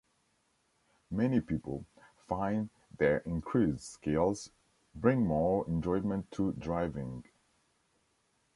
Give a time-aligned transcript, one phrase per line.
[1.11, 1.85] Many people
[2.27, 4.49] find their increased skills
[4.95, 7.23] bring more enjoyment to driving.